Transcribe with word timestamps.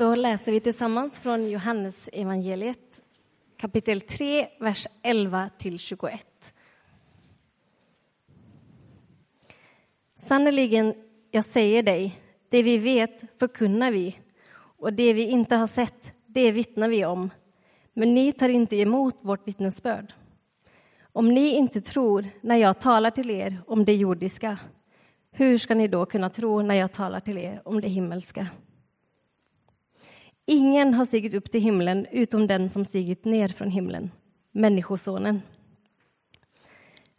Då 0.00 0.14
läser 0.14 0.52
vi 0.52 0.60
tillsammans 0.60 1.20
från 1.20 1.50
Johannes 1.50 2.10
evangeliet 2.12 3.02
kapitel 3.56 4.00
3, 4.00 4.48
vers 4.60 4.86
11 5.02 5.50
till 5.58 5.78
21. 5.78 6.54
Sannerligen, 10.14 10.94
jag 11.30 11.44
säger 11.44 11.82
dig, 11.82 12.20
det 12.48 12.62
vi 12.62 12.78
vet 12.78 13.38
förkunnar 13.38 13.90
vi 13.90 14.18
och 14.54 14.92
det 14.92 15.12
vi 15.12 15.22
inte 15.22 15.56
har 15.56 15.66
sett, 15.66 16.12
det 16.26 16.52
vittnar 16.52 16.88
vi 16.88 17.04
om. 17.04 17.30
Men 17.92 18.14
ni 18.14 18.32
tar 18.32 18.48
inte 18.48 18.76
emot 18.76 19.16
vårt 19.20 19.48
vittnesbörd. 19.48 20.12
Om 21.12 21.28
ni 21.28 21.56
inte 21.56 21.80
tror 21.80 22.26
när 22.40 22.56
jag 22.56 22.80
talar 22.80 23.10
till 23.10 23.30
er 23.30 23.62
om 23.66 23.84
det 23.84 23.94
jordiska, 23.94 24.58
hur 25.30 25.58
ska 25.58 25.74
ni 25.74 25.88
då 25.88 26.06
kunna 26.06 26.30
tro 26.30 26.62
när 26.62 26.74
jag 26.74 26.92
talar 26.92 27.20
till 27.20 27.38
er 27.38 27.62
om 27.64 27.80
det 27.80 27.88
himmelska? 27.88 28.46
Ingen 30.52 30.94
har 30.94 31.04
stigit 31.04 31.34
upp 31.34 31.50
till 31.50 31.60
himlen 31.60 32.06
utom 32.10 32.46
den 32.46 32.70
som 32.70 32.84
stigit 32.84 33.24
ner 33.24 33.48
från 33.48 33.70
himlen, 33.70 34.10
Människosonen. 34.52 35.42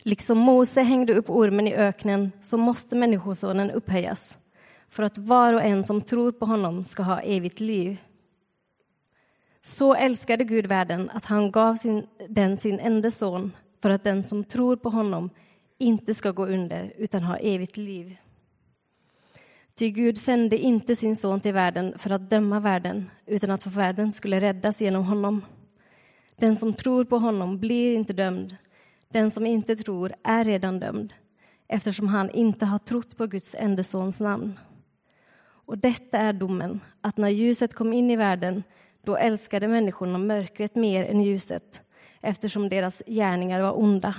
Liksom 0.04 0.38
Mose 0.38 0.82
hängde 0.82 1.14
upp 1.14 1.30
ormen 1.30 1.68
i 1.68 1.76
öknen 1.76 2.32
så 2.41 2.58
måste 2.58 2.96
Människosonen 2.96 3.72
upphöjas 3.72 4.38
för 4.90 5.04
att 5.04 5.18
var 5.18 5.54
och 5.54 5.62
en 5.62 5.86
som 5.86 6.02
tror 6.02 6.32
på 6.32 6.46
honom 6.46 6.84
ska 6.84 7.04
ha 7.04 7.20
evigt 7.20 7.60
liv. 7.60 7.98
Så 9.62 9.96
älskade 9.96 10.44
Gud 10.44 10.66
världen 10.66 11.10
att 11.10 11.26
han 11.26 11.52
gav 11.52 11.76
sin, 11.76 12.08
den 12.30 12.58
sin 12.58 12.80
enda 12.80 13.12
son 13.12 13.52
för 13.82 13.90
att 13.90 14.04
den 14.04 14.26
som 14.26 14.44
tror 14.44 14.76
på 14.76 14.90
honom 14.90 15.30
inte 15.77 16.13
ska 16.13 16.32
gå 16.32 16.46
under 16.46 16.94
utan 16.98 17.24
ha 17.24 17.38
evigt 17.38 17.77
liv. 17.77 18.18
Ty 19.81 19.90
Gud 19.90 20.17
sände 20.17 20.58
inte 20.58 20.95
sin 20.95 21.16
son 21.16 21.40
till 21.40 21.53
världen 21.53 21.98
för 21.98 22.09
att 22.09 22.30
döma 22.30 22.59
världen 22.59 23.09
utan 23.26 23.52
att 23.52 23.67
världen 23.67 24.12
skulle 24.12 24.40
räddas 24.40 24.81
genom 24.81 25.04
honom. 25.04 25.45
Den 26.35 26.55
som 26.55 26.73
tror 26.73 27.05
på 27.05 27.18
honom 27.18 27.60
blir 27.60 27.96
inte 27.96 28.13
dömd. 28.13 28.55
Den 29.10 29.32
som 29.32 29.46
inte 29.46 29.76
tror 29.76 30.13
är 30.23 30.43
redan 30.43 30.79
dömd 30.79 31.13
eftersom 31.68 32.07
han 32.07 32.29
inte 32.29 32.65
har 32.65 32.77
trott 32.79 33.18
på 33.18 33.27
Guds 33.27 33.55
enda 33.60 33.84
sons 33.84 34.20
namn. 34.20 34.60
Och 35.41 35.77
detta 35.77 36.18
är 36.18 36.34
domen, 36.34 36.79
att 37.01 37.18
när 37.18 37.29
ljuset 37.29 37.73
kom 37.73 37.93
in 37.93 38.12
i 38.12 38.16
världen 38.16 38.63
då 39.05 39.18
älskade 39.18 39.68
människorna 39.68 40.18
mörkret 40.18 40.76
mer 40.76 41.05
än 41.05 41.21
ljuset 41.21 41.82
eftersom 42.21 42.70
deras 42.70 43.04
gärningar 43.07 43.62
var 43.62 43.79
onda. 43.79 44.16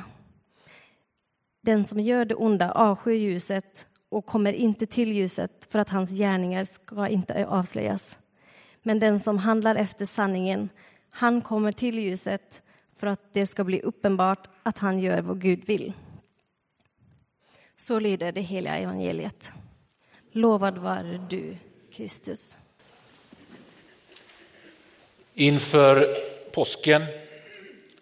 Den 1.61 1.85
som 1.85 2.01
gör 2.01 2.25
det 2.25 2.35
onda 2.35 2.73
avskyr 2.73 3.15
ljuset 3.15 3.87
och 4.13 4.27
kommer 4.27 4.53
inte 4.53 4.87
till 4.87 5.13
ljuset 5.13 5.67
för 5.69 5.79
att 5.79 5.91
hans 5.91 6.11
gärningar 6.11 6.65
ska 6.65 7.09
inte 7.09 7.47
avslöjas. 7.47 8.19
Men 8.83 9.01
den 9.01 9.21
som 9.21 9.39
handlar 9.39 9.77
efter 9.77 10.07
sanningen, 10.07 10.69
han 11.13 11.41
kommer 11.41 11.73
till 11.73 11.99
ljuset 11.99 12.63
för 12.97 13.07
att 13.07 13.21
det 13.35 13.47
ska 13.47 13.65
bli 13.65 13.81
uppenbart 13.81 14.49
att 14.63 14.79
han 14.79 14.99
gör 14.99 15.23
vad 15.23 15.41
Gud 15.41 15.65
vill. 15.65 15.93
Så 17.77 17.99
lyder 17.99 18.33
det 18.33 18.41
heliga 18.41 18.77
evangeliet. 18.77 19.53
Lovad 20.33 20.79
vare 20.79 21.27
du, 21.31 21.57
Kristus. 21.93 22.57
Inför 25.35 26.17
påsken 26.55 27.03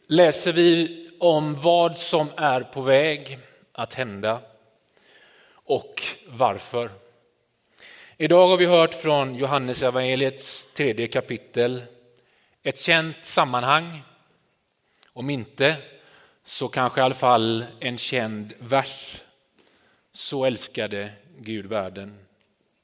läser 0.06 0.52
vi 0.52 1.10
om 1.18 1.54
vad 1.54 1.98
som 1.98 2.28
är 2.36 2.60
på 2.60 2.80
väg 2.80 3.38
att 3.72 3.94
hända 3.94 4.40
och 5.70 6.02
varför. 6.26 6.90
Idag 8.16 8.48
har 8.48 8.56
vi 8.56 8.66
hört 8.66 8.94
från 8.94 9.34
Johannes 9.34 9.82
evangeliets 9.82 10.68
tredje 10.74 11.06
kapitel 11.06 11.82
ett 12.62 12.78
känt 12.78 13.24
sammanhang. 13.24 14.02
Om 15.12 15.30
inte 15.30 15.76
så 16.44 16.68
kanske 16.68 17.00
i 17.00 17.04
alla 17.04 17.14
fall 17.14 17.64
en 17.80 17.98
känd 17.98 18.52
vers. 18.58 19.22
Så 20.12 20.44
älskade 20.44 21.12
Gud 21.38 21.66
världen 21.66 22.18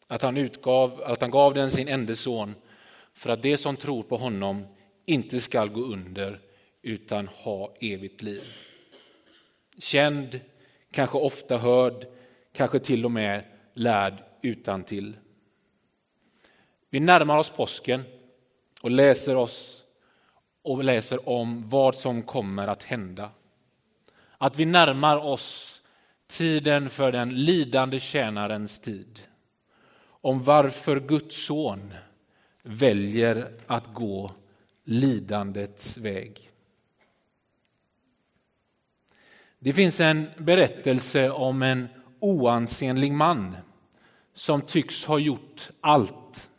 att 0.06 0.22
han, 0.22 0.36
utgav, 0.36 1.02
att 1.04 1.20
han 1.20 1.30
gav 1.30 1.54
den 1.54 1.70
sin 1.70 1.88
enda 1.88 2.14
son 2.14 2.54
för 3.14 3.30
att 3.30 3.42
det 3.42 3.58
som 3.58 3.76
tror 3.76 4.02
på 4.02 4.16
honom 4.16 4.66
inte 5.04 5.40
skall 5.40 5.68
gå 5.68 5.80
under 5.80 6.40
utan 6.82 7.28
ha 7.28 7.74
evigt 7.80 8.22
liv. 8.22 8.44
Känd, 9.78 10.40
kanske 10.90 11.18
ofta 11.18 11.58
hörd, 11.58 12.06
kanske 12.56 12.78
till 12.78 13.04
och 13.04 13.10
med 13.10 13.44
lärd 13.74 14.24
utan 14.42 14.84
till. 14.84 15.16
Vi 16.90 17.00
närmar 17.00 17.38
oss 17.38 17.50
påsken 17.50 18.02
och 18.80 18.90
läser 18.90 19.36
oss 19.36 19.84
och 20.62 20.84
läser 20.84 21.28
om 21.28 21.68
vad 21.68 21.94
som 21.94 22.22
kommer 22.22 22.68
att 22.68 22.82
hända. 22.82 23.30
Att 24.38 24.58
vi 24.58 24.64
närmar 24.64 25.16
oss 25.16 25.82
tiden 26.26 26.90
för 26.90 27.12
den 27.12 27.34
lidande 27.34 28.00
tjänarens 28.00 28.80
tid. 28.80 29.20
Om 30.04 30.42
varför 30.42 31.00
Guds 31.00 31.46
son 31.46 31.94
väljer 32.62 33.52
att 33.66 33.94
gå 33.94 34.30
lidandets 34.84 35.96
väg. 35.96 36.50
Det 39.58 39.72
finns 39.72 40.00
en 40.00 40.30
berättelse 40.38 41.30
om 41.30 41.62
en 41.62 41.88
oansenlig 42.20 43.12
man 43.12 43.56
som 44.34 44.62
tycks 44.62 45.04
ha 45.04 45.18
gjort 45.18 45.70
allt. 45.80 46.50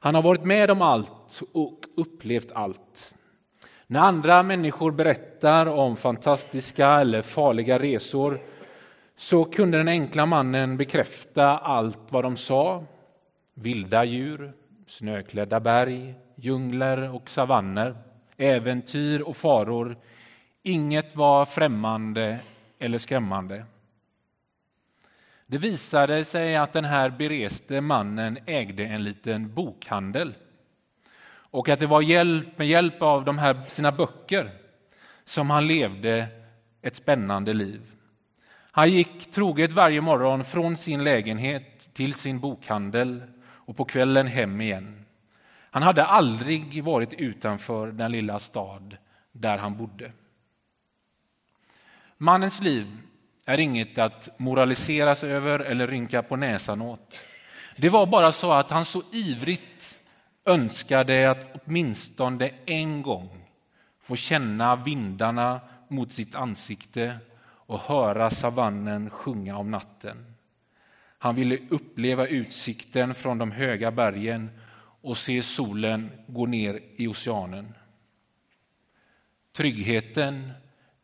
Han 0.00 0.14
har 0.14 0.22
varit 0.22 0.44
med 0.44 0.70
om 0.70 0.82
allt 0.82 1.42
och 1.52 1.80
upplevt 1.96 2.52
allt. 2.52 3.14
När 3.86 4.00
andra 4.00 4.42
människor 4.42 4.92
berättar 4.92 5.66
om 5.66 5.96
fantastiska 5.96 6.88
eller 6.88 7.22
farliga 7.22 7.78
resor 7.78 8.40
så 9.16 9.44
kunde 9.44 9.78
den 9.78 9.88
enkla 9.88 10.26
mannen 10.26 10.76
bekräfta 10.76 11.58
allt 11.58 12.00
vad 12.08 12.24
de 12.24 12.36
sa. 12.36 12.84
Vilda 13.54 14.04
djur, 14.04 14.52
snöklädda 14.86 15.60
berg, 15.60 16.14
djungler 16.34 17.14
och 17.14 17.30
savanner, 17.30 17.96
äventyr 18.36 19.20
och 19.20 19.36
faror. 19.36 19.96
Inget 20.62 21.16
var 21.16 21.44
främmande 21.44 22.38
eller 22.78 22.98
skrämmande. 22.98 23.64
Det 25.46 25.58
visade 25.58 26.24
sig 26.24 26.56
att 26.56 26.72
den 26.72 26.84
här 26.84 27.10
bereste 27.10 27.80
mannen 27.80 28.38
ägde 28.46 28.84
en 28.84 29.04
liten 29.04 29.54
bokhandel 29.54 30.34
och 31.28 31.68
att 31.68 31.80
det 31.80 31.86
var 31.86 32.02
hjälp, 32.02 32.58
med 32.58 32.66
hjälp 32.66 33.02
av 33.02 33.24
de 33.24 33.38
här, 33.38 33.62
sina 33.68 33.92
böcker 33.92 34.50
som 35.24 35.50
han 35.50 35.66
levde 35.66 36.28
ett 36.82 36.96
spännande 36.96 37.54
liv. 37.54 37.92
Han 38.70 38.90
gick 38.90 39.30
troget 39.30 39.72
varje 39.72 40.00
morgon 40.00 40.44
från 40.44 40.76
sin 40.76 41.04
lägenhet 41.04 41.94
till 41.94 42.14
sin 42.14 42.40
bokhandel 42.40 43.22
och 43.40 43.76
på 43.76 43.84
kvällen 43.84 44.26
hem 44.26 44.60
igen. 44.60 45.04
Han 45.70 45.82
hade 45.82 46.04
aldrig 46.04 46.84
varit 46.84 47.12
utanför 47.12 47.86
den 47.86 48.12
lilla 48.12 48.38
stad 48.38 48.96
där 49.32 49.58
han 49.58 49.76
bodde. 49.76 50.12
Mannens 52.16 52.60
liv 52.60 52.86
är 53.46 53.58
inget 53.58 53.98
att 53.98 54.28
moraliseras 54.38 55.24
över 55.24 55.58
eller 55.58 55.86
rynka 55.86 56.22
på 56.22 56.36
näsan 56.36 56.82
åt. 56.82 57.20
Det 57.76 57.88
var 57.88 58.06
bara 58.06 58.32
så 58.32 58.52
att 58.52 58.70
han 58.70 58.84
så 58.84 59.02
ivrigt 59.12 60.00
önskade 60.44 61.30
att 61.30 61.46
åtminstone 61.54 62.50
en 62.66 63.02
gång 63.02 63.44
få 64.02 64.16
känna 64.16 64.76
vindarna 64.76 65.60
mot 65.88 66.12
sitt 66.12 66.34
ansikte 66.34 67.16
och 67.66 67.80
höra 67.80 68.30
savannen 68.30 69.10
sjunga 69.10 69.56
om 69.56 69.70
natten. 69.70 70.34
Han 71.18 71.34
ville 71.34 71.58
uppleva 71.70 72.26
utsikten 72.26 73.14
från 73.14 73.38
de 73.38 73.52
höga 73.52 73.90
bergen 73.90 74.50
och 75.02 75.16
se 75.16 75.42
solen 75.42 76.10
gå 76.26 76.46
ner 76.46 76.80
i 76.96 77.06
oceanen. 77.06 77.74
Tryggheten 79.52 80.52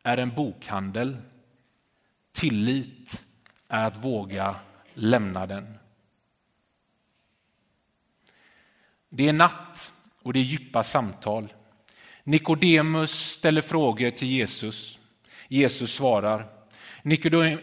är 0.03 0.17
en 0.17 0.35
bokhandel 0.35 1.17
Tillit 2.33 3.23
är 3.67 3.85
att 3.85 3.97
våga 3.97 4.55
lämna 4.93 5.45
den. 5.45 5.77
Det 9.09 9.29
är 9.29 9.33
natt 9.33 9.93
och 10.21 10.33
det 10.33 10.39
är 10.39 10.43
djupa 10.43 10.83
samtal. 10.83 11.53
Nikodemus 12.23 13.31
ställer 13.31 13.61
frågor 13.61 14.11
till 14.11 14.27
Jesus. 14.27 14.99
Jesus 15.47 15.93
svarar. 15.93 16.47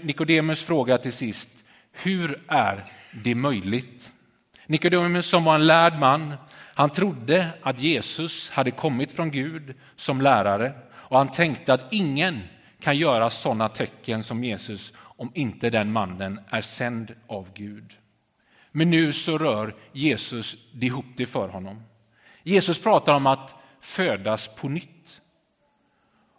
Nikodemus 0.02 0.62
frågar 0.62 0.98
till 0.98 1.12
sist, 1.12 1.50
hur 1.92 2.42
är 2.48 2.86
det 3.12 3.34
möjligt? 3.34 4.12
Nikodemus 4.66 5.26
som 5.26 5.44
var 5.44 5.54
en 5.54 5.66
lärd 5.66 5.98
man, 5.98 6.34
han 6.74 6.90
trodde 6.90 7.48
att 7.62 7.80
Jesus 7.80 8.50
hade 8.50 8.70
kommit 8.70 9.12
från 9.12 9.30
Gud 9.30 9.74
som 9.96 10.20
lärare 10.20 10.72
och 10.92 11.18
han 11.18 11.30
tänkte 11.30 11.74
att 11.74 11.92
ingen 11.92 12.40
kan 12.80 12.96
göra 12.96 13.30
sådana 13.30 13.68
tecken 13.68 14.22
som 14.22 14.44
Jesus 14.44 14.92
om 14.98 15.32
inte 15.34 15.70
den 15.70 15.92
mannen 15.92 16.40
är 16.50 16.62
sänd 16.62 17.14
av 17.26 17.48
Gud. 17.54 17.98
Men 18.72 18.90
nu 18.90 19.12
så 19.12 19.38
rör 19.38 19.74
Jesus 19.92 20.56
ihop 20.80 21.06
det 21.16 21.26
för 21.26 21.48
honom. 21.48 21.82
Jesus 22.42 22.80
pratar 22.80 23.14
om 23.14 23.26
att 23.26 23.54
födas 23.80 24.48
på 24.48 24.68
nytt. 24.68 25.20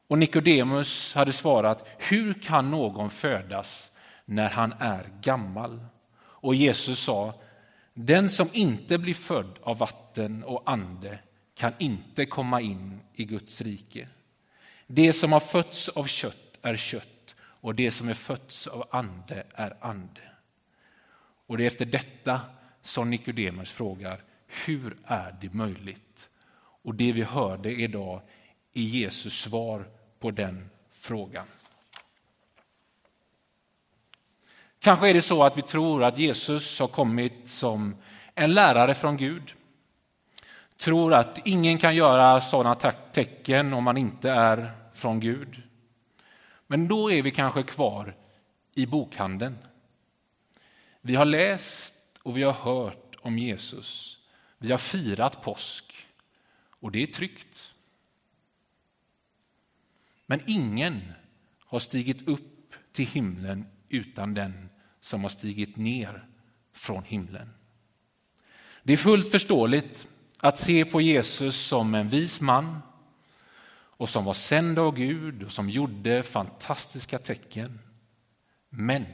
Och 0.08 0.18
Nikodemus 0.18 1.14
hade 1.14 1.34
svarat, 1.34 1.88
hur 1.98 2.34
kan 2.34 2.72
någon 2.72 3.10
födas 3.10 3.92
när 4.26 4.50
han 4.50 4.74
är 4.80 5.10
gammal? 5.22 5.86
Och 6.18 6.56
Jesus 6.56 7.00
sa, 7.00 7.34
den 7.94 8.30
som 8.30 8.50
inte 8.54 8.98
blir 8.98 9.14
född 9.14 9.60
av 9.64 9.78
vatten 9.78 10.44
och 10.44 10.64
ande 10.66 11.20
kan 11.56 11.74
inte 11.80 12.26
komma 12.26 12.62
in 12.62 13.00
i 13.14 13.26
Guds 13.26 13.62
rike. 13.62 14.08
Det 14.94 15.14
som 15.14 15.32
har 15.32 15.40
fötts 15.40 15.90
av 15.90 16.06
kött 16.06 16.58
är 16.62 16.76
kött 16.76 17.36
och 17.40 17.76
det 17.76 17.92
som 17.92 18.10
är 18.10 18.14
fötts 18.14 18.68
av 18.68 18.88
ande 18.92 19.44
är 19.56 19.78
ande. 19.82 20.22
Och 21.48 21.58
det 21.58 21.64
är 21.64 21.68
efter 21.68 21.86
detta 21.86 22.42
som 22.84 23.10
Nikodemus 23.10 23.72
frågar, 23.72 24.24
hur 24.48 24.98
är 25.06 25.36
det 25.42 25.54
möjligt? 25.54 26.30
Och 26.84 26.96
det 26.96 27.12
vi 27.12 27.24
hörde 27.24 27.72
idag 27.72 28.22
är 28.74 28.82
Jesus 28.82 29.42
svar 29.42 29.88
på 30.20 30.32
den 30.32 30.70
frågan. 30.92 31.46
Kanske 34.80 35.10
är 35.10 35.14
det 35.14 35.22
så 35.22 35.44
att 35.44 35.58
vi 35.58 35.62
tror 35.62 36.04
att 36.04 36.18
Jesus 36.18 36.80
har 36.80 36.88
kommit 36.88 37.50
som 37.50 37.96
en 38.36 38.54
lärare 38.54 38.96
från 38.96 39.18
Gud. 39.18 39.54
Tror 40.78 41.14
att 41.14 41.48
ingen 41.48 41.78
kan 41.78 41.96
göra 41.96 42.42
sådana 42.42 42.76
tecken 43.14 43.74
om 43.74 43.84
man 43.84 43.98
inte 43.98 44.32
är 44.32 44.81
från 45.02 45.20
Gud. 45.20 45.62
Men 46.68 46.88
då 46.88 47.12
är 47.12 47.22
vi 47.22 47.32
kanske 47.32 47.64
kvar 47.64 48.16
i 48.74 48.86
bokhandeln. 48.86 49.58
Vi 51.02 51.16
har 51.16 51.26
läst 51.26 51.94
och 52.24 52.38
vi 52.38 52.44
har 52.44 52.54
hört 52.54 53.16
om 53.22 53.38
Jesus. 53.38 54.20
Vi 54.58 54.72
har 54.72 54.78
firat 54.78 55.44
påsk 55.44 56.08
och 56.70 56.92
det 56.92 57.04
är 57.04 57.08
tryggt. 57.08 57.74
Men 60.26 60.42
ingen 60.48 61.02
har 61.60 61.80
stigit 61.80 62.28
upp 62.28 62.74
till 62.92 63.08
himlen 63.08 63.66
utan 63.90 64.34
den 64.34 64.70
som 65.02 65.22
har 65.22 65.30
stigit 65.30 65.78
ner 65.78 66.28
från 66.74 67.04
himlen. 67.04 67.50
Det 68.84 68.94
är 68.94 68.98
fullt 68.98 69.32
förståeligt 69.32 70.08
att 70.40 70.58
se 70.58 70.86
på 70.86 71.02
Jesus 71.02 71.56
som 71.56 71.96
en 71.96 72.10
vis 72.10 72.42
man 72.42 72.82
och 74.02 74.10
som 74.10 74.26
var 74.26 74.34
sänd 74.34 74.80
av 74.80 74.96
Gud 74.96 75.44
och 75.44 75.52
som 75.52 75.70
gjorde 75.70 76.24
fantastiska 76.24 77.20
tecken. 77.20 77.80
Men 78.70 79.06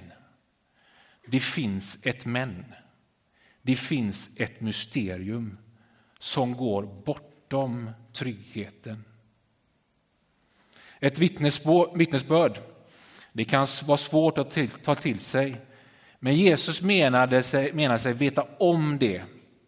det 1.25 1.39
finns 1.39 1.97
ett 2.01 2.25
men. 2.25 2.65
Det 3.61 3.75
finns 3.75 4.29
ett 4.35 4.61
mysterium 4.61 5.57
som 6.19 6.53
går 6.57 7.03
bortom 7.05 7.89
tryggheten. 8.13 9.03
Ett 10.99 11.19
vittnesbörd 11.19 12.59
det 13.31 13.45
kan 13.45 13.67
vara 13.85 13.97
svårt 13.97 14.37
att 14.37 14.57
ta 14.83 14.95
till 14.95 15.19
sig. 15.19 15.61
Men 16.19 16.35
Jesus 16.35 16.81
menade 16.81 17.43
sig, 17.43 17.73
menade 17.73 17.99
sig 17.99 18.13
veta 18.13 18.47
om 18.59 18.97
det 18.97 19.23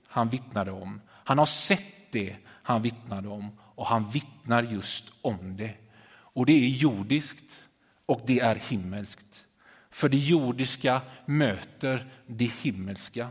han 0.08 0.30
vittnade 0.30 0.72
om. 0.72 1.02
Han 1.12 1.38
har 1.38 1.46
sett 1.46 2.12
det 2.12 2.36
han 2.46 2.82
vittnade 2.82 3.28
om 3.28 3.58
och 3.80 3.86
han 3.86 4.10
vittnar 4.10 4.64
just 4.64 5.06
om 5.22 5.58
det. 5.58 5.74
Och 6.12 6.46
det 6.46 6.52
är 6.52 6.68
jordiskt 6.68 7.60
och 8.06 8.22
det 8.26 8.40
är 8.40 8.56
himmelskt. 8.56 9.46
För 9.90 10.10
det 10.10 10.18
jordiska 10.18 11.02
möter 11.26 12.12
det 12.28 12.52
himmelska. 12.62 13.28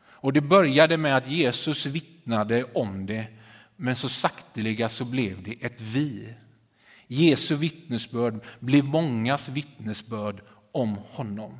Och 0.00 0.32
det 0.32 0.40
började 0.40 0.96
med 0.96 1.16
att 1.16 1.28
Jesus 1.28 1.86
vittnade 1.86 2.64
om 2.64 3.06
det, 3.06 3.26
men 3.76 3.96
så 3.96 4.08
sakteliga 4.08 4.88
så 4.88 5.04
blev 5.04 5.42
det 5.42 5.64
ett 5.64 5.80
vi. 5.80 6.34
Jesu 7.06 7.56
vittnesbörd 7.56 8.40
blev 8.60 8.84
mångas 8.84 9.48
vittnesbörd 9.48 10.42
om 10.72 10.96
honom. 11.10 11.58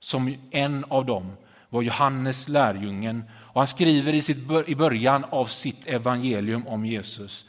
Som 0.00 0.36
en 0.50 0.84
av 0.84 1.06
dem 1.06 1.32
var 1.68 1.82
Johannes 1.82 2.48
lärjungen 2.48 3.24
och 3.30 3.60
han 3.60 3.66
skriver 3.66 4.14
i, 4.14 4.22
sitt, 4.22 4.50
i 4.66 4.74
början 4.74 5.24
av 5.24 5.46
sitt 5.46 5.86
evangelium 5.86 6.66
om 6.66 6.86
Jesus. 6.86 7.48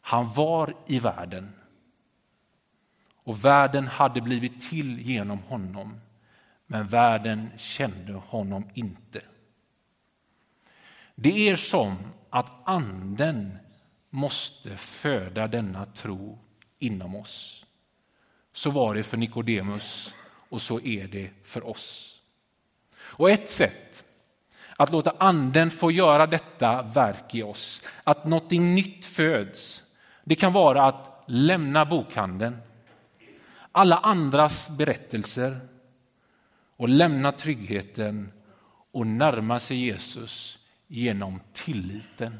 Han 0.00 0.32
var 0.32 0.76
i 0.86 0.98
världen 0.98 1.52
och 3.24 3.44
världen 3.44 3.86
hade 3.86 4.20
blivit 4.20 4.70
till 4.70 5.00
genom 5.00 5.38
honom 5.38 6.00
men 6.66 6.88
världen 6.88 7.50
kände 7.56 8.12
honom 8.12 8.70
inte. 8.74 9.20
Det 11.14 11.48
är 11.48 11.56
som 11.56 11.96
att 12.30 12.68
anden 12.68 13.58
måste 14.10 14.76
föda 14.76 15.48
denna 15.48 15.86
tro 15.86 16.38
inom 16.78 17.16
oss. 17.16 17.66
Så 18.52 18.70
var 18.70 18.94
det 18.94 19.02
för 19.02 19.16
Nikodemus 19.16 20.14
och 20.48 20.62
så 20.62 20.80
är 20.80 21.08
det 21.08 21.30
för 21.44 21.66
oss. 21.66 22.15
Och 23.18 23.30
ett 23.30 23.48
sätt 23.48 24.04
att 24.76 24.92
låta 24.92 25.14
anden 25.18 25.70
få 25.70 25.90
göra 25.90 26.26
detta 26.26 26.82
verk 26.82 27.34
i 27.34 27.42
oss, 27.42 27.82
att 28.04 28.26
något 28.26 28.50
nytt 28.50 29.04
föds, 29.04 29.82
det 30.24 30.34
kan 30.34 30.52
vara 30.52 30.84
att 30.84 31.24
lämna 31.26 31.84
bokhandeln, 31.84 32.56
alla 33.72 33.96
andras 33.96 34.68
berättelser 34.68 35.60
och 36.76 36.88
lämna 36.88 37.32
tryggheten 37.32 38.32
och 38.92 39.06
närma 39.06 39.60
sig 39.60 39.76
Jesus 39.76 40.58
genom 40.86 41.40
tilliten. 41.52 42.38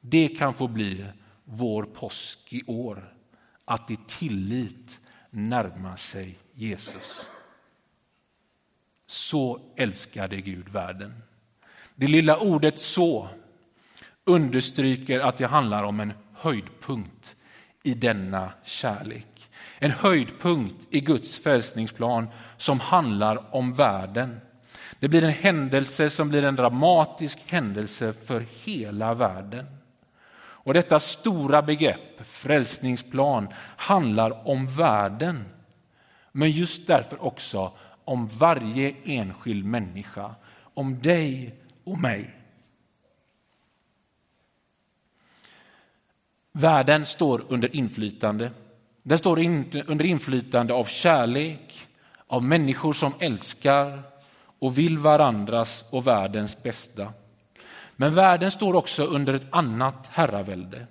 Det 0.00 0.28
kan 0.28 0.54
få 0.54 0.68
bli 0.68 1.06
vår 1.44 1.82
påsk 1.82 2.52
i 2.52 2.62
år, 2.66 3.14
att 3.64 3.90
i 3.90 3.98
tillit 4.06 5.00
närma 5.30 5.96
sig 5.96 6.38
Jesus. 6.54 7.26
Så 9.06 9.60
älskade 9.76 10.36
Gud 10.36 10.68
världen. 10.68 11.22
Det 11.94 12.06
lilla 12.06 12.36
ordet 12.38 12.78
så 12.78 13.28
understryker 14.24 15.20
att 15.20 15.36
det 15.36 15.46
handlar 15.46 15.82
om 15.82 16.00
en 16.00 16.12
höjdpunkt 16.34 17.36
i 17.82 17.94
denna 17.94 18.52
kärlek. 18.64 19.50
En 19.78 19.90
höjdpunkt 19.90 20.74
i 20.90 21.00
Guds 21.00 21.38
frälsningsplan 21.38 22.28
som 22.56 22.80
handlar 22.80 23.54
om 23.54 23.74
världen. 23.74 24.40
Det 25.00 25.08
blir 25.08 25.24
en 25.24 25.30
händelse 25.30 26.10
som 26.10 26.28
blir 26.28 26.42
en 26.42 26.56
dramatisk 26.56 27.38
händelse 27.46 28.12
för 28.12 28.46
hela 28.64 29.14
världen. 29.14 29.66
Och 30.38 30.74
detta 30.74 31.00
stora 31.00 31.62
begrepp, 31.62 32.26
frälsningsplan, 32.26 33.48
handlar 33.76 34.48
om 34.48 34.66
världen. 34.66 35.44
Men 36.32 36.50
just 36.50 36.86
därför 36.86 37.24
också 37.24 37.72
om 38.06 38.26
varje 38.26 38.94
enskild 39.04 39.64
människa, 39.64 40.34
om 40.74 41.00
dig 41.02 41.54
och 41.84 41.98
mig. 41.98 42.30
Världen 46.52 47.06
står 47.06 47.44
under 47.48 47.76
inflytande. 47.76 48.50
Den 49.02 49.18
står 49.18 49.38
under 49.86 50.04
inflytande 50.04 50.74
av 50.74 50.84
kärlek, 50.84 51.86
av 52.26 52.42
människor 52.42 52.92
som 52.92 53.12
älskar 53.18 54.02
och 54.58 54.78
vill 54.78 54.98
varandras 54.98 55.84
och 55.90 56.06
världens 56.06 56.62
bästa. 56.62 57.12
Men 57.96 58.14
världen 58.14 58.50
står 58.50 58.74
också 58.74 59.04
under 59.04 59.34
ett 59.34 59.46
annat 59.50 60.06
herravälde. 60.10 60.86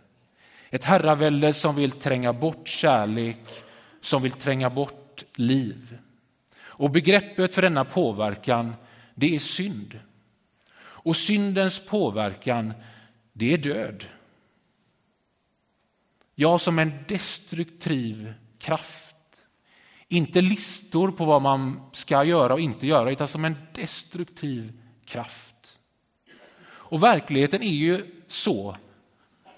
Ett 0.69 0.83
herravälde 0.83 1.53
som 1.53 1.75
vill 1.75 1.91
tränga 1.91 2.33
bort 2.33 2.67
kärlek, 2.67 3.63
som 4.01 4.21
vill 4.21 4.31
tränga 4.31 4.69
bort 4.69 5.23
liv. 5.35 5.97
Och 6.77 6.91
begreppet 6.91 7.53
för 7.53 7.61
denna 7.61 7.85
påverkan, 7.85 8.75
det 9.15 9.35
är 9.35 9.39
synd. 9.39 9.99
Och 10.77 11.15
syndens 11.15 11.79
påverkan, 11.79 12.73
det 13.33 13.53
är 13.53 13.57
död. 13.57 14.05
Ja, 16.35 16.59
som 16.59 16.79
en 16.79 16.93
destruktiv 17.07 18.33
kraft. 18.59 19.15
Inte 20.07 20.41
listor 20.41 21.11
på 21.11 21.25
vad 21.25 21.41
man 21.41 21.81
ska 21.91 22.23
göra 22.23 22.53
och 22.53 22.59
inte 22.59 22.87
göra, 22.87 23.11
utan 23.11 23.27
som 23.27 23.45
en 23.45 23.57
destruktiv 23.73 24.79
kraft. 25.05 25.79
Och 26.67 27.03
verkligheten 27.03 27.61
är 27.61 27.67
ju 27.67 28.23
så 28.27 28.77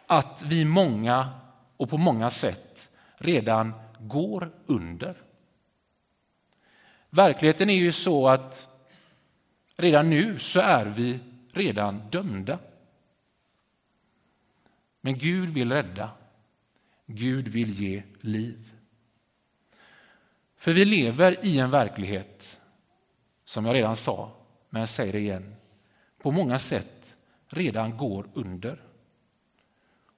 att 0.08 0.44
vi 0.46 0.66
många 0.66 1.30
och 1.78 1.90
på 1.90 1.98
många 1.98 2.30
sätt 2.30 2.90
redan 3.18 3.74
går 4.00 4.52
under. 4.66 5.27
Verkligheten 7.18 7.70
är 7.70 7.76
ju 7.76 7.92
så 7.92 8.28
att 8.28 8.70
redan 9.76 10.10
nu 10.10 10.40
så 10.40 10.60
är 10.60 10.86
vi 10.86 11.20
redan 11.52 12.10
dömda. 12.10 12.60
Men 15.02 15.18
Gud 15.18 15.50
vill 15.50 15.72
rädda. 15.72 16.10
Gud 17.06 17.48
vill 17.48 17.74
ge 17.74 18.04
liv. 18.22 18.72
För 20.58 20.74
vi 20.74 20.86
lever 20.86 21.46
i 21.46 21.60
en 21.60 21.70
verklighet, 21.70 22.60
som 23.46 23.66
jag 23.66 23.76
redan 23.76 23.96
sa, 23.96 24.32
men 24.70 24.80
jag 24.80 24.90
säger 24.90 25.14
det 25.14 25.20
igen, 25.20 25.56
på 26.18 26.32
många 26.32 26.60
sätt 26.60 27.16
redan 27.48 27.98
går 27.98 28.30
under. 28.34 28.82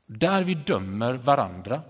Där 0.05 0.43
vi 0.43 0.53
dömer 0.53 1.13
varandra 1.13 1.81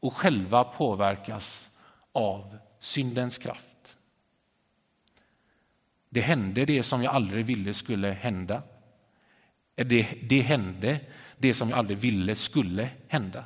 och 0.00 0.14
själva 0.14 0.64
påverkas 0.64 1.70
av 2.12 2.58
syndens 2.78 3.38
kraft. 3.38 3.75
Det 6.16 6.22
hände 6.22 6.64
det 6.64 6.82
som 6.82 7.02
jag 7.02 7.14
aldrig 7.14 7.46
ville 7.46 7.74
skulle 7.74 8.08
hända. 8.08 8.62
Det, 9.74 10.08
det 10.22 10.40
hände 10.40 11.00
det 11.38 11.54
som 11.54 11.70
jag 11.70 11.78
aldrig 11.78 11.98
ville 11.98 12.36
skulle 12.36 12.88
hända. 13.08 13.44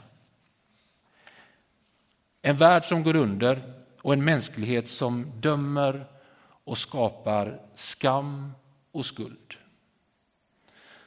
En 2.42 2.56
värld 2.56 2.84
som 2.84 3.02
går 3.02 3.16
under 3.16 3.82
och 4.02 4.12
en 4.12 4.24
mänsklighet 4.24 4.88
som 4.88 5.40
dömer 5.40 6.06
och 6.64 6.78
skapar 6.78 7.60
skam 7.74 8.52
och 8.92 9.06
skuld. 9.06 9.54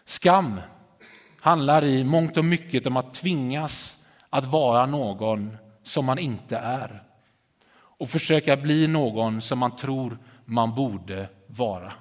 Skam 0.05 0.62
handlar 1.39 1.84
i 1.84 2.03
mångt 2.03 2.38
och 2.38 2.46
mycket 2.46 2.88
om 2.88 2.98
att 2.98 3.13
tvingas 3.13 3.98
att 4.29 4.46
vara 4.46 4.86
någon 4.86 5.58
som 5.84 6.05
man 6.05 6.20
inte 6.20 6.58
är 6.58 7.03
och 7.75 8.10
försöka 8.10 8.58
bli 8.58 8.88
någon 8.88 9.41
som 9.41 9.60
man 9.60 9.75
tror 9.75 10.17
man 10.46 10.75
borde 10.75 11.29
vara. 11.57 11.93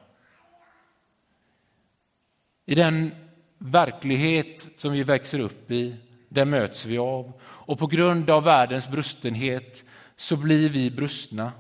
I 2.67 2.75
den 2.75 3.15
verklighet 3.59 4.69
som 4.77 4.93
vi 4.93 5.03
växer 5.03 5.39
upp 5.39 5.71
i, 5.71 5.97
den 6.29 6.51
möts 6.51 6.85
vi 6.85 6.99
av. 6.99 7.33
Och 7.43 7.79
på 7.79 7.87
grund 7.87 8.31
av 8.31 8.45
världens 8.45 8.89
brustenhet 8.89 9.85
så 10.17 10.37
blir 10.37 10.69
vi 10.69 10.91
brustna. 10.91 11.53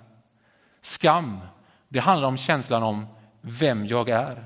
Skam, 0.80 1.40
det 1.88 1.98
handlar 1.98 2.28
om 2.28 2.36
känslan 2.36 2.82
om 2.82 3.06
vem 3.40 3.86
jag 3.86 4.08
är. 4.08 4.44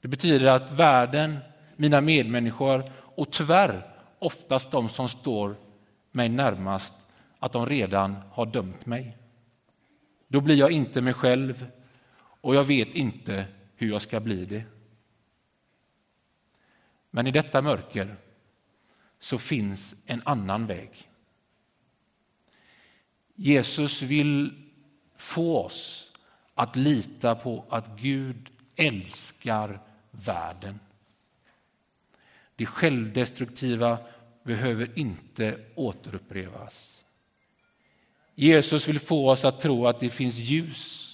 Det 0.00 0.08
betyder 0.08 0.46
att 0.46 0.70
världen, 0.70 1.38
mina 1.76 2.00
medmänniskor 2.00 2.84
och 3.16 3.30
tyvärr 3.30 3.96
oftast 4.18 4.70
de 4.70 4.88
som 4.88 5.08
står 5.08 5.56
mig 6.10 6.28
närmast, 6.28 6.94
att 7.38 7.52
de 7.52 7.66
redan 7.66 8.16
har 8.30 8.46
dömt 8.46 8.86
mig. 8.86 9.16
Då 10.32 10.40
blir 10.40 10.56
jag 10.56 10.70
inte 10.70 11.00
mig 11.00 11.14
själv 11.14 11.66
och 12.16 12.54
jag 12.54 12.64
vet 12.64 12.94
inte 12.94 13.46
hur 13.76 13.88
jag 13.88 14.02
ska 14.02 14.20
bli 14.20 14.44
det. 14.44 14.64
Men 17.10 17.26
i 17.26 17.30
detta 17.30 17.62
mörker 17.62 18.16
så 19.18 19.38
finns 19.38 19.94
en 20.06 20.22
annan 20.24 20.66
väg. 20.66 21.10
Jesus 23.34 24.02
vill 24.02 24.62
få 25.16 25.58
oss 25.58 26.12
att 26.54 26.76
lita 26.76 27.34
på 27.34 27.64
att 27.68 28.00
Gud 28.00 28.50
älskar 28.76 29.80
världen. 30.10 30.80
Det 32.56 32.66
självdestruktiva 32.66 33.98
behöver 34.42 34.98
inte 34.98 35.60
återupprepas. 35.74 37.01
Jesus 38.34 38.88
vill 38.88 39.00
få 39.00 39.30
oss 39.30 39.44
att 39.44 39.60
tro 39.60 39.86
att 39.86 40.00
det 40.00 40.10
finns 40.10 40.36
ljus 40.36 41.08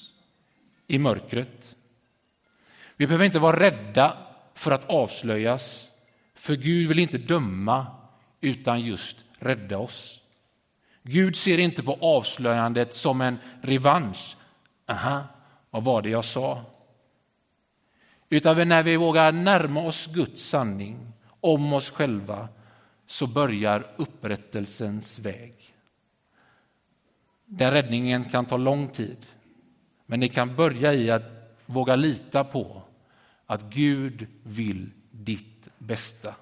i 0.87 0.99
mörkret. 0.99 1.77
Vi 2.97 3.07
behöver 3.07 3.25
inte 3.25 3.39
vara 3.39 3.61
rädda 3.61 4.17
för 4.55 4.71
att 4.71 4.91
avslöjas, 4.91 5.89
för 6.35 6.55
Gud 6.55 6.89
vill 6.89 6.99
inte 6.99 7.19
döma 7.19 7.87
utan 8.41 8.81
just 8.81 9.17
rädda 9.39 9.79
oss. 9.79 10.21
Gud 11.03 11.37
ser 11.37 11.59
inte 11.59 11.83
på 11.83 11.99
avslöjandet 12.01 12.95
som 12.95 13.21
en 13.21 13.39
revansch. 13.63 14.37
Aha, 14.87 15.23
vad 15.71 15.85
var 15.85 16.03
det 16.03 16.11
jag 16.11 16.25
sa? 16.25 16.65
Utan 18.31 18.69
när 18.69 18.83
vi 18.83 18.97
vågar 18.97 19.33
närma 19.33 19.81
oss 19.81 20.07
Guds 20.07 20.43
sanning 20.43 21.13
om 21.41 21.73
oss 21.73 21.91
själva 21.91 22.49
så 23.07 23.27
börjar 23.27 23.87
upprättelsens 23.97 25.19
väg. 25.19 25.55
Den 27.51 27.71
räddningen 27.71 28.25
kan 28.25 28.47
ta 28.47 28.57
lång 28.57 28.89
tid, 28.89 29.27
men 30.07 30.21
det 30.21 30.29
kan 30.29 30.57
börja 30.57 30.95
i 30.95 31.11
att 31.11 31.23
våga 31.67 31.97
lita 31.97 32.45
på 32.45 32.83
att 33.47 33.63
Gud 33.63 34.27
vill 34.43 34.91
ditt 35.11 35.69
bästa. 35.79 36.35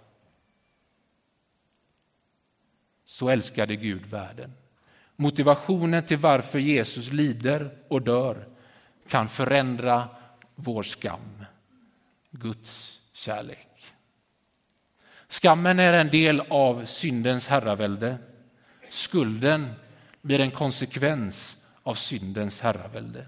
Så 3.04 3.28
älskade 3.28 3.76
Gud 3.76 4.06
världen. 4.06 4.52
Motivationen 5.16 6.06
till 6.06 6.18
varför 6.18 6.58
Jesus 6.58 7.12
lider 7.12 7.78
och 7.88 8.02
dör 8.02 8.48
kan 9.08 9.28
förändra 9.28 10.08
vår 10.54 10.82
skam. 10.82 11.44
Guds 12.30 13.00
kärlek. 13.12 13.68
Skammen 15.28 15.78
är 15.78 15.92
en 15.92 16.08
del 16.08 16.40
av 16.40 16.84
syndens 16.84 17.48
herravälde. 17.48 18.18
Skulden 18.90 19.72
blir 20.26 20.40
en 20.40 20.50
konsekvens 20.50 21.56
av 21.82 21.94
syndens 21.94 22.60
herravälde. 22.60 23.26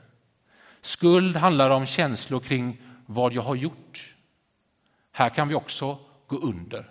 Skuld 0.81 1.37
handlar 1.37 1.71
om 1.71 1.87
känslor 1.87 2.41
kring 2.41 2.81
vad 3.07 3.33
jag 3.33 3.43
har 3.43 3.55
gjort. 3.55 4.15
Här 5.13 5.29
kan 5.29 5.49
vi 5.49 5.55
också 5.55 5.99
gå 6.27 6.37
under. 6.37 6.91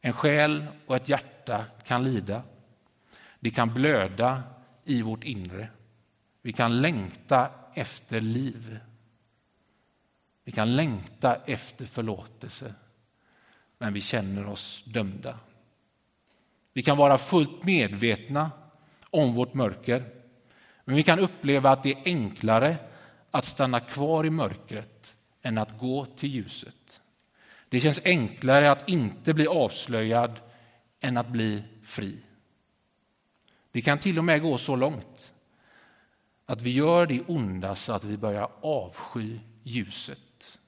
En 0.00 0.12
själ 0.12 0.66
och 0.86 0.96
ett 0.96 1.08
hjärta 1.08 1.64
kan 1.86 2.04
lida. 2.04 2.42
Det 3.40 3.50
kan 3.50 3.74
blöda 3.74 4.42
i 4.84 5.02
vårt 5.02 5.24
inre. 5.24 5.68
Vi 6.42 6.52
kan 6.52 6.80
längta 6.80 7.50
efter 7.74 8.20
liv. 8.20 8.78
Vi 10.44 10.52
kan 10.52 10.76
längta 10.76 11.36
efter 11.46 11.86
förlåtelse, 11.86 12.74
men 13.78 13.92
vi 13.92 14.00
känner 14.00 14.46
oss 14.46 14.84
dömda. 14.86 15.38
Vi 16.72 16.82
kan 16.82 16.96
vara 16.96 17.18
fullt 17.18 17.64
medvetna 17.64 18.50
om 19.14 19.34
vårt 19.34 19.54
mörker, 19.54 20.04
men 20.84 20.96
vi 20.96 21.02
kan 21.02 21.18
uppleva 21.18 21.70
att 21.70 21.82
det 21.82 21.92
är 21.92 22.02
enklare 22.04 22.76
att 23.30 23.44
stanna 23.44 23.80
kvar 23.80 24.26
i 24.26 24.30
mörkret 24.30 25.16
än 25.42 25.58
att 25.58 25.78
gå 25.78 26.06
till 26.06 26.30
ljuset. 26.34 27.00
Det 27.68 27.80
känns 27.80 28.00
enklare 28.04 28.70
att 28.70 28.88
inte 28.88 29.34
bli 29.34 29.46
avslöjad 29.46 30.40
än 31.00 31.16
att 31.16 31.28
bli 31.28 31.62
fri. 31.82 32.18
Vi 33.72 33.82
kan 33.82 33.98
till 33.98 34.18
och 34.18 34.24
med 34.24 34.42
gå 34.42 34.58
så 34.58 34.76
långt 34.76 35.32
att 36.46 36.60
vi 36.60 36.70
gör 36.70 37.06
det 37.06 37.22
onda 37.26 37.74
så 37.74 37.92
att 37.92 38.04
vi 38.04 38.16
börjar 38.16 38.50
avsky 38.60 39.38
ljuset. 39.62 40.58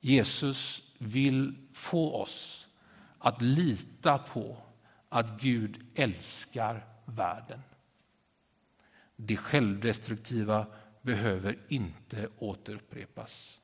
Jesus 0.00 0.82
vill 0.98 1.54
få 1.72 2.14
oss 2.14 2.66
att 3.18 3.42
lita 3.42 4.18
på 4.18 4.56
att 5.08 5.40
Gud 5.40 5.86
älskar 5.94 6.86
världen. 7.04 7.62
Det 9.16 9.36
självdestruktiva 9.36 10.66
behöver 11.02 11.58
inte 11.68 12.28
återupprepas. 12.38 13.60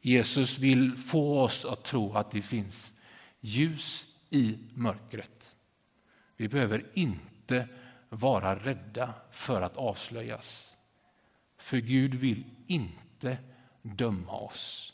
Jesus 0.00 0.58
vill 0.58 0.96
få 0.96 1.40
oss 1.40 1.64
att 1.64 1.84
tro 1.84 2.12
att 2.12 2.30
det 2.30 2.42
finns 2.42 2.94
ljus 3.40 4.06
i 4.30 4.58
mörkret. 4.74 5.56
Vi 6.36 6.48
behöver 6.48 6.86
inte 6.94 7.68
vara 8.08 8.58
rädda 8.58 9.14
för 9.30 9.62
att 9.62 9.76
avslöjas. 9.76 10.76
För 11.56 11.76
Gud 11.76 12.14
vill 12.14 12.44
inte 12.66 13.38
döma 13.82 14.32
oss 14.32 14.92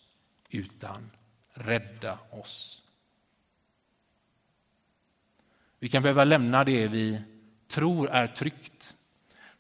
utan 0.51 1.11
rädda 1.55 2.19
oss. 2.31 2.83
Vi 5.87 5.91
kan 5.91 6.03
behöva 6.03 6.25
lämna 6.25 6.65
det 6.65 6.89
vi 6.89 7.21
tror 7.69 8.11
är 8.11 8.27
tryggt, 8.27 8.95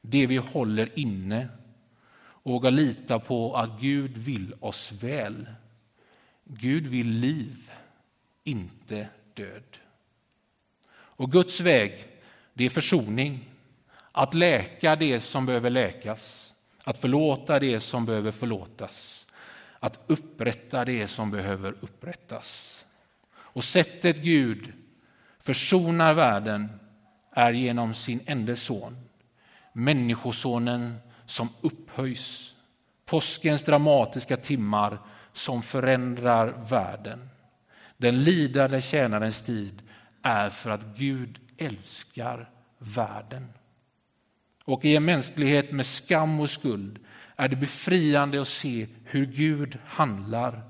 det 0.00 0.26
vi 0.26 0.37
håller 0.37 0.99
inne 0.99 1.49
och 2.18 2.52
våga 2.52 2.71
lita 2.71 3.18
på 3.18 3.56
att 3.56 3.80
Gud 3.80 4.18
vill 4.18 4.54
oss 4.61 4.92
väl. 4.92 5.47
Gud 6.45 6.87
vill 6.87 7.09
liv, 7.09 7.71
inte 8.45 9.09
död. 9.35 9.76
Och 10.90 11.33
Guds 11.33 11.61
väg, 11.61 12.06
det 12.54 12.64
är 12.64 12.71
försoning. 12.71 13.50
Att 14.12 14.35
läka 14.35 14.97
det 14.97 15.21
som 15.21 15.47
behöver 15.47 15.71
läkas, 15.71 16.54
att 16.85 16.99
förlåta 16.99 17.59
det 17.59 17.80
som 17.80 18.06
behöver 18.06 18.30
förlåtas 18.30 19.26
att 19.80 20.00
upprätta 20.06 20.85
det 20.85 21.09
som 21.09 21.30
behöver 21.30 21.75
upprättas. 21.80 22.85
Och 23.35 23.64
sättet 23.64 24.16
Gud 24.16 24.73
försonar 25.47 26.15
världen 26.15 26.69
är 27.33 27.53
genom 27.53 27.95
sin 27.95 28.21
enda 28.26 28.57
son, 28.57 28.97
Människosonen 29.73 30.97
som 31.26 31.49
upphöjs. 31.61 32.55
Påskens 33.05 33.62
dramatiska 33.62 34.37
timmar 34.37 34.99
som 35.33 35.62
förändrar 35.62 36.65
världen. 36.71 37.29
Den 37.97 38.25
lidande 38.25 38.81
tjänarens 38.81 39.43
tid 39.43 39.83
är 40.23 40.50
för 40.50 40.71
att 40.71 40.85
Gud 40.97 41.38
älskar 41.59 42.50
världen. 42.79 43.49
Och 44.65 44.85
i 44.85 44.97
en 44.97 45.05
mänsklighet 45.05 45.73
med 45.73 45.87
skam 45.87 46.41
och 46.41 46.50
skuld 46.50 46.99
är 47.37 47.49
det 47.49 47.57
befriande 47.57 48.41
att 48.41 48.49
se 48.49 48.87
hur 49.05 49.26
Gud 49.26 49.79
handlar 49.87 50.62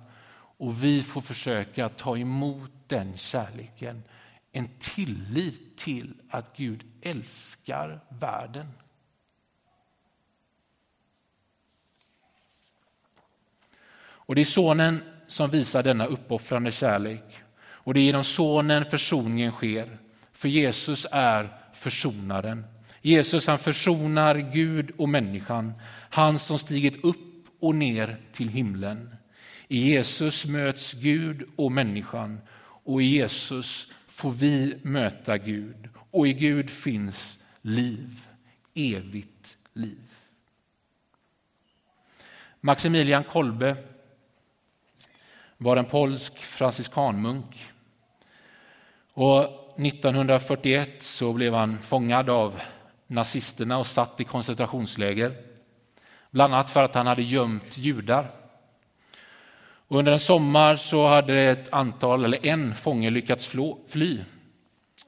och 0.59 0.85
vi 0.85 1.03
får 1.03 1.21
försöka 1.21 1.89
ta 1.89 2.17
emot 2.17 2.71
den 2.87 3.19
kärleken. 3.19 4.03
En 4.57 4.69
tillit 4.79 5.77
till 5.77 6.15
att 6.31 6.57
Gud 6.57 6.85
älskar 7.03 8.01
världen. 8.09 8.67
Och 13.99 14.35
det 14.35 14.41
är 14.41 14.45
sonen 14.45 15.03
som 15.27 15.51
visar 15.51 15.83
denna 15.83 16.07
uppoffrande 16.07 16.73
kärlek. 16.73 17.23
Och 17.59 17.95
det 17.95 18.01
är 18.01 18.05
genom 18.05 18.25
sonen 18.25 18.85
försoningen 18.85 19.53
sker. 19.53 19.99
För 20.33 20.49
Jesus 20.49 21.07
är 21.11 21.59
försonaren. 21.75 22.65
Jesus 23.03 23.47
han 23.47 23.59
försonar 23.59 24.35
Gud 24.37 24.91
och 24.97 25.09
människan. 25.09 25.73
Han 26.11 26.39
som 26.39 26.59
stigit 26.59 27.05
upp 27.05 27.47
och 27.61 27.75
ner 27.75 28.17
till 28.33 28.49
himlen. 28.49 29.17
I 29.69 29.79
Jesus 29.79 30.47
möts 30.47 30.93
Gud 30.93 31.49
och 31.57 31.73
människan 31.73 32.41
och 32.85 33.03
i 33.03 33.05
Jesus 33.05 33.87
får 34.17 34.31
vi 34.31 34.79
möta 34.83 35.39
Gud. 35.39 35.89
Och 36.11 36.27
i 36.27 36.33
Gud 36.33 36.71
finns 36.71 37.39
liv, 37.63 38.27
evigt 38.75 39.57
liv. 39.73 40.15
Maximilian 42.61 43.25
Kolbe 43.25 43.77
var 45.57 45.77
en 45.77 45.85
polsk 45.85 46.37
franciskanmunk. 46.37 47.73
Och 49.13 49.43
1941 49.79 51.03
så 51.03 51.33
blev 51.33 51.55
han 51.55 51.79
fångad 51.79 52.31
av 52.31 52.61
nazisterna 53.07 53.79
och 53.79 53.87
satt 53.87 54.21
i 54.21 54.25
koncentrationsläger. 54.25 55.35
Bland 56.31 56.55
annat 56.55 56.71
för 56.71 56.83
att 56.83 56.95
han 56.95 57.07
hade 57.07 57.23
gömt 57.23 57.79
judar. 57.79 58.31
Och 59.89 59.99
under 59.99 60.13
en 60.13 60.21
sommar 60.21 60.77
så 60.77 61.07
hade 61.07 61.41
ett 61.41 61.73
antal, 61.73 62.25
eller 62.25 62.47
en 62.47 62.75
fånge 62.75 63.11
lyckats 63.11 63.55
fly. 63.89 64.19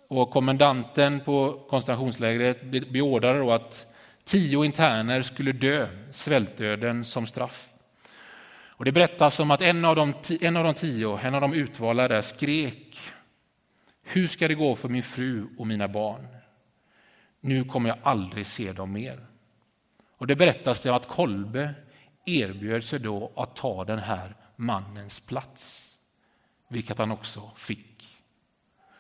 Och 0.08 0.30
kommendanten 0.30 1.20
på 1.20 1.64
koncentrationslägret 1.68 2.90
beordrade 2.92 3.38
då 3.38 3.52
att 3.52 3.87
tio 4.25 4.64
interner 4.64 5.23
skulle 5.23 5.52
dö 5.52 5.87
svältdöden 6.11 7.04
som 7.04 7.26
straff. 7.26 7.68
Och 8.78 8.85
det 8.85 8.92
berättas 8.92 9.40
om 9.40 9.50
att 9.50 9.62
en 9.62 9.85
av, 9.85 9.97
de, 9.97 10.14
en 10.40 10.56
av 10.56 10.64
de 10.64 10.75
tio, 10.75 11.18
en 11.18 11.35
av 11.35 11.40
de 11.40 11.54
utvalda 11.54 12.08
där, 12.08 12.23
skrek 12.23 12.99
Hur 14.02 14.28
ska 14.28 14.49
det 14.49 14.54
gå 14.54 14.75
för 14.75 14.88
min 14.88 15.02
fru 15.02 15.47
och 15.58 15.66
mina 15.66 15.88
barn? 15.88 16.26
Nu 17.40 17.64
kommer 17.64 17.88
jag 17.88 17.99
aldrig 18.02 18.47
se 18.47 18.73
dem 18.73 18.92
mer. 18.92 19.26
Och 20.18 20.26
det 20.26 20.37
berättas 20.37 20.80
det 20.80 20.94
att 20.94 21.08
Kolbe 21.08 21.75
erbjöd 22.26 22.85
sig 22.85 22.99
då 22.99 23.32
att 23.37 23.56
ta 23.56 23.85
den 23.85 23.99
här 23.99 24.35
mannens 24.59 25.21
plats, 25.21 25.95
vilket 26.69 26.99
han 26.99 27.11
också 27.11 27.50
fick. 27.57 28.25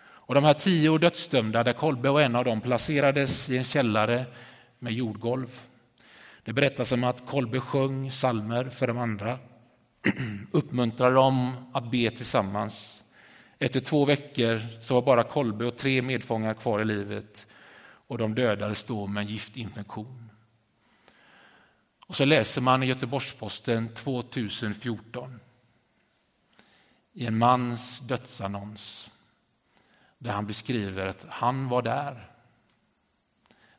Och 0.00 0.34
de 0.34 0.44
här 0.44 0.54
tio 0.54 0.98
dödsdömda, 0.98 1.64
där 1.64 1.72
Kolbe 1.72 2.10
var 2.10 2.20
en 2.20 2.36
av 2.36 2.44
dem, 2.44 2.60
placerades 2.60 3.50
i 3.50 3.56
en 3.56 3.64
källare 3.64 4.24
med 4.78 4.92
jordgolv. 4.92 5.60
Det 6.44 6.52
berättas 6.52 6.92
om 6.92 7.04
att 7.04 7.26
Kolbe 7.26 7.60
sjöng 7.60 8.10
salmer 8.10 8.64
för 8.64 8.86
de 8.86 8.98
andra 8.98 9.38
uppmuntrade 10.50 11.14
dem 11.14 11.70
att 11.72 11.90
be 11.90 12.10
tillsammans. 12.10 13.04
Efter 13.58 13.80
två 13.80 14.04
veckor 14.04 14.60
så 14.80 14.94
var 14.94 15.02
bara 15.02 15.24
Kolbe 15.24 15.64
och 15.64 15.76
tre 15.76 16.02
medfångar 16.02 16.54
kvar 16.54 16.80
i 16.80 16.84
livet 16.84 17.46
och 17.80 18.18
de 18.18 18.34
dödades 18.34 18.84
då 18.84 19.06
med 19.06 19.20
en 19.20 19.26
giftinfektion. 19.26 20.30
Och 22.06 22.16
så 22.16 22.24
läser 22.24 22.60
man 22.60 22.82
i 22.82 22.86
Göteborgs-Posten 22.86 23.94
2014 23.94 25.40
i 27.18 27.26
en 27.26 27.38
mans 27.38 28.00
dödsannons 28.00 29.10
där 30.18 30.30
han 30.30 30.46
beskriver 30.46 31.06
att 31.06 31.26
han 31.28 31.68
var 31.68 31.82
där 31.82 32.30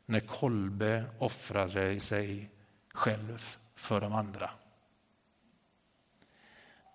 när 0.06 0.20
Kolbe 0.20 1.04
offrade 1.18 2.00
sig 2.00 2.50
själv 2.92 3.56
för 3.74 4.00
de 4.00 4.12
andra. 4.12 4.50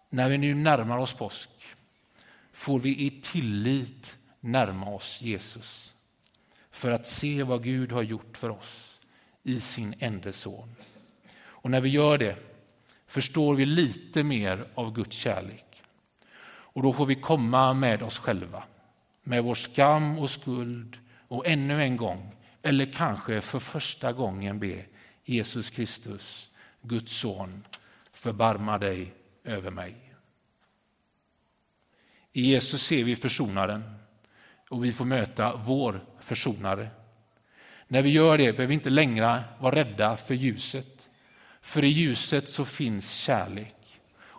När 0.10 0.30
vi 0.30 0.38
nu 0.38 0.54
närmar 0.54 0.98
oss 0.98 1.14
påsk 1.14 1.50
får 2.52 2.80
vi 2.80 3.06
i 3.06 3.22
tillit 3.22 4.18
närma 4.40 4.90
oss 4.90 5.22
Jesus 5.22 5.94
för 6.72 6.92
att 6.92 7.06
se 7.06 7.44
vad 7.44 7.64
Gud 7.64 7.92
har 7.92 8.04
gjort 8.04 8.38
för 8.38 8.50
oss 8.50 9.02
i 9.44 9.60
sin 9.60 9.96
enda 10.00 10.32
son. 10.32 10.76
Och 11.38 11.72
när 11.72 11.82
vi 11.82 11.90
gör 11.90 12.18
det 12.18 12.38
förstår 13.08 13.56
vi 13.56 13.66
lite 13.66 14.24
mer 14.24 14.68
av 14.76 14.94
Guds 14.94 15.18
kärlek. 15.18 15.75
Och 16.76 16.84
då 16.84 16.94
får 16.94 17.06
vi 17.06 17.16
komma 17.16 17.74
med 17.74 18.04
oss 18.04 18.20
själva, 18.20 18.64
med 19.24 19.44
vår 19.44 19.56
skam 19.56 20.20
och 20.20 20.30
skuld 20.30 20.98
och 21.28 21.48
ännu 21.48 21.84
en 21.84 21.98
gång, 21.98 22.36
eller 22.62 22.86
kanske 22.86 23.42
för 23.42 23.60
första 23.60 24.14
gången 24.14 24.60
be 24.60 24.86
Jesus 25.24 25.70
Kristus, 25.70 26.52
Guds 26.82 27.12
son, 27.12 27.64
förbarma 28.14 28.78
dig 28.78 29.14
över 29.44 29.72
mig. 29.72 29.96
I 32.34 32.42
Jesus 32.42 32.84
ser 32.84 33.04
vi 33.04 33.16
försonaren 33.16 33.84
och 34.70 34.86
vi 34.86 34.94
får 34.94 35.06
möta 35.06 35.56
vår 35.56 36.06
försonare. 36.20 36.90
När 37.88 38.02
vi 38.02 38.10
gör 38.10 38.38
det 38.38 38.52
behöver 38.52 38.68
vi 38.68 38.74
inte 38.74 38.90
längre 38.90 39.44
vara 39.60 39.76
rädda 39.76 40.18
för 40.18 40.34
ljuset. 40.34 41.10
För 41.62 41.84
i 41.84 41.88
ljuset 41.88 42.50
så 42.50 42.66
finns 42.66 43.12
kärlek. 43.12 43.76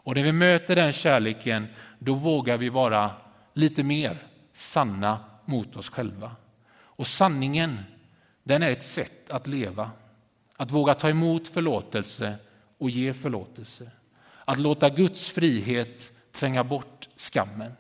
Och 0.07 0.15
när 0.15 0.23
vi 0.23 0.33
möter 0.33 0.77
den 0.77 0.93
kärleken, 0.93 1.67
då 1.99 2.15
vågar 2.15 2.57
vi 2.57 2.69
vara 2.69 3.11
lite 3.53 3.83
mer 3.83 4.27
sanna 4.55 5.19
mot 5.45 5.77
oss 5.77 5.91
själva. 5.91 6.31
Och 6.73 7.07
sanningen, 7.07 7.79
den 8.43 8.63
är 8.63 8.71
ett 8.71 8.85
sätt 8.85 9.31
att 9.31 9.47
leva. 9.47 9.91
Att 10.57 10.71
våga 10.71 10.95
ta 10.95 11.09
emot 11.09 11.49
förlåtelse 11.49 12.35
och 12.79 12.91
ge 12.91 13.13
förlåtelse. 13.13 13.91
Att 14.45 14.59
låta 14.59 14.89
Guds 14.91 15.31
frihet 15.31 16.13
tränga 16.33 16.65
bort 16.65 17.09
skammen. 17.17 17.73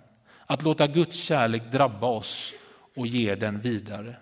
Att 0.47 0.63
låta 0.63 0.87
Guds 0.87 1.17
kärlek 1.17 1.73
drabba 1.73 2.07
oss 2.07 2.53
och 2.97 3.07
ge 3.07 3.35
den 3.35 3.61
vidare. 3.61 4.17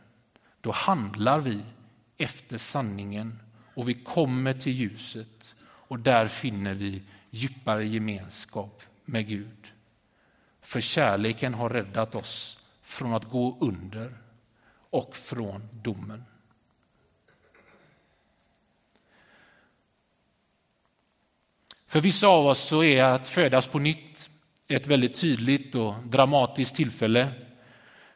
Då 0.61 0.72
handlar 0.72 1.40
vi 1.40 1.61
efter 2.18 2.59
sanningen 2.59 3.38
och 3.74 3.88
vi 3.88 3.94
kommer 3.94 4.54
till 4.54 4.72
ljuset 4.72 5.54
och 5.62 5.98
där 5.98 6.26
finner 6.26 6.74
vi 6.74 7.02
djupare 7.30 7.87
gemenskap 7.87 8.83
med 9.04 9.28
Gud. 9.28 9.72
För 10.64 10.81
kärleken 10.81 11.55
har 11.55 11.70
räddat 11.70 12.14
oss 12.14 12.59
från 12.83 13.14
att 13.14 13.24
gå 13.24 13.59
under 13.61 14.18
och 14.90 15.16
från 15.16 15.68
domen. 15.72 16.24
För 21.87 22.00
vissa 22.00 22.27
av 22.27 22.46
oss 22.46 22.61
så 22.61 22.85
är 22.85 23.05
att 23.05 23.29
födas 23.29 23.66
på 23.66 23.79
nytt 23.79 24.31
ett 24.68 24.87
väldigt 24.87 25.20
tydligt 25.20 25.74
och 25.74 25.94
dramatiskt 26.05 26.77
tillfälle. 26.77 27.33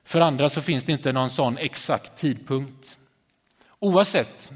För 0.05 0.21
andra 0.21 0.51
så 0.51 0.63
finns 0.63 0.85
det 0.85 0.93
inte 0.93 1.13
någon 1.13 1.31
sån 1.31 1.59
exakt 1.59 2.17
tidpunkt. 2.17 2.99
Oavsett 3.79 4.53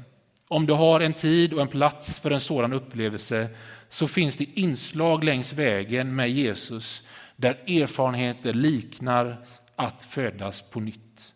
om 0.47 0.65
du 0.65 0.73
har 0.73 0.99
en 0.99 1.13
tid 1.13 1.53
och 1.53 1.61
en 1.61 1.67
plats 1.67 2.19
för 2.19 2.31
en 2.31 2.39
sådan 2.39 2.73
upplevelse 2.73 3.49
så 3.89 4.07
finns 4.07 4.37
det 4.37 4.59
inslag 4.59 5.23
längs 5.23 5.53
vägen 5.53 6.15
med 6.15 6.31
Jesus 6.31 7.03
där 7.35 7.53
erfarenheter 7.53 8.53
liknar 8.53 9.45
att 9.75 10.03
födas 10.03 10.61
på 10.61 10.79
nytt. 10.79 11.33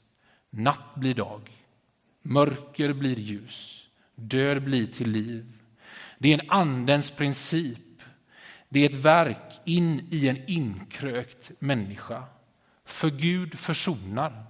Natt 0.50 0.96
blir 0.96 1.14
dag, 1.14 1.42
mörker 2.22 2.94
blir 2.94 3.20
ljus, 3.20 3.88
död 4.16 4.64
blir 4.64 4.88
till 4.88 5.10
liv. 5.10 5.46
Det 6.18 6.34
är 6.34 6.40
en 6.40 6.50
andens 6.50 7.12
princip 7.12 7.78
det 8.70 8.80
är 8.80 8.90
ett 8.90 8.96
verk 8.96 9.60
in 9.66 10.08
i 10.12 10.28
en 10.28 10.44
inkrökt 10.48 11.52
människa. 11.60 12.24
För 12.86 13.10
Gud 13.10 13.60
försonar. 13.60 14.44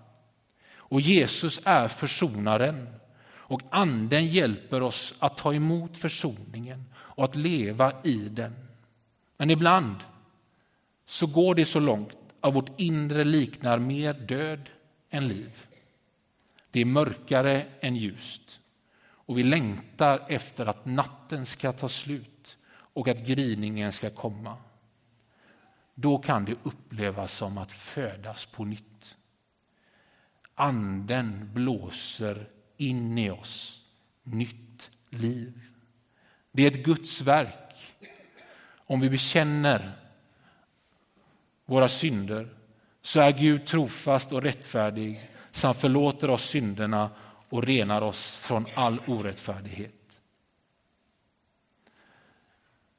Och 0.76 1.02
Jesus 1.02 1.60
är 1.64 1.88
försonaren. 1.88 2.88
Och 3.50 3.62
Anden 3.70 4.26
hjälper 4.26 4.82
oss 4.82 5.14
att 5.20 5.38
ta 5.38 5.54
emot 5.54 5.98
försoningen 5.98 6.86
och 6.96 7.24
att 7.24 7.36
leva 7.36 7.94
i 8.04 8.30
den. 8.30 8.56
Men 9.38 9.50
ibland 9.50 9.96
så 11.06 11.28
går 11.28 11.56
det 11.56 11.66
så 11.66 11.80
långt 11.80 12.18
att 12.42 12.56
vårt 12.56 12.80
inre 12.80 13.24
liknar 13.24 13.80
mer 13.80 14.14
död 14.14 14.70
än 15.10 15.28
liv. 15.28 15.66
Det 16.72 16.82
är 16.82 16.86
mörkare 16.86 17.66
än 17.80 17.96
ljust 17.96 18.60
och 19.00 19.38
vi 19.38 19.44
längtar 19.44 20.26
efter 20.28 20.66
att 20.66 20.86
natten 20.86 21.46
ska 21.46 21.72
ta 21.72 21.90
slut 21.90 22.58
och 22.70 23.08
att 23.08 23.28
gryningen 23.28 23.92
ska 23.92 24.10
komma. 24.10 24.58
Då 25.94 26.18
kan 26.18 26.46
det 26.46 26.56
upplevas 26.64 27.34
som 27.34 27.58
att 27.58 27.72
födas 27.72 28.46
på 28.46 28.66
nytt. 28.66 29.16
Anden 30.56 31.50
blåser 31.54 32.50
in 32.78 33.18
i 33.18 33.30
oss 33.30 33.84
nytt 34.24 34.90
liv. 35.10 35.62
Det 36.52 36.64
är 36.64 36.72
ett 36.72 36.86
Guds 36.86 37.22
verk. 37.22 37.74
Om 38.70 39.00
vi 39.00 39.10
bekänner 39.10 40.00
våra 41.66 41.90
synder 41.90 42.50
så 43.02 43.20
är 43.20 43.32
Gud 43.32 43.66
trofast 43.66 44.32
och 44.32 44.44
rättfärdig 44.44 45.32
som 45.52 45.74
förlåter 45.74 46.30
oss 46.30 46.50
synderna 46.50 47.10
och 47.50 47.64
renar 47.64 48.02
oss 48.02 48.38
från 48.38 48.66
all 48.74 49.00
orättfärdighet. 49.08 50.22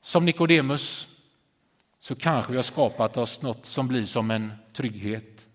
Som 0.03 0.25
Nikodemus 0.25 1.09
så 1.99 2.15
kanske 2.15 2.53
vi 2.53 2.59
har 2.59 2.63
skapat 2.63 3.17
oss 3.17 3.43
något 3.43 3.67
som 3.67 3.89
blir 3.89 4.07
som 4.07 4.31
en 4.31 4.53
trygghet. 4.73 5.49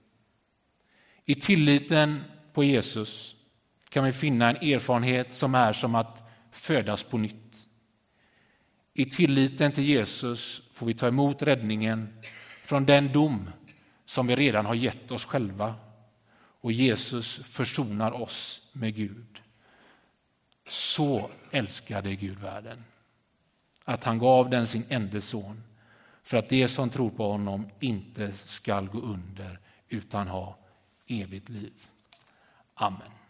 I 1.25 1.36
tilliten 1.36 2.23
på 2.53 2.63
Jesus 2.63 3.36
kan 3.93 4.03
vi 4.03 4.12
finna 4.12 4.49
en 4.49 4.56
erfarenhet 4.56 5.34
som 5.34 5.56
är 5.56 5.73
som 5.73 5.95
att 5.95 6.23
födas 6.51 7.03
på 7.03 7.17
nytt. 7.17 7.67
I 8.93 9.06
tilliten 9.06 9.71
till 9.71 9.84
Jesus 9.84 10.62
får 10.73 10.86
vi 10.86 10.93
ta 10.93 11.08
emot 11.08 11.41
räddningen 11.41 12.17
från 12.65 12.86
den 12.86 13.12
dom 13.12 13.49
som 14.06 14.27
vi 14.27 14.36
redan 14.36 14.65
har 14.65 14.75
gett 14.75 15.12
oss 15.12 15.25
själva. 15.25 15.75
Och 16.62 16.71
Jesus 16.71 17.36
försonar 17.36 18.12
oss 18.12 18.67
med 18.71 18.95
Gud. 18.95 19.41
Så 20.67 21.29
älskade 21.51 22.15
Gud 22.15 22.39
världen 22.39 22.84
att 23.86 24.03
han 24.03 24.19
gav 24.19 24.49
den 24.49 24.67
sin 24.67 24.86
enda 24.89 25.21
son 25.21 25.63
för 26.23 26.38
att 26.38 26.49
de 26.49 26.67
som 26.67 26.89
tror 26.89 27.10
på 27.10 27.32
honom 27.32 27.69
inte 27.79 28.34
skall 28.45 28.88
gå 28.88 28.99
under 28.99 29.60
utan 29.89 30.27
ha 30.27 30.58
evigt 31.08 31.49
liv. 31.49 31.88
Amen. 32.73 33.22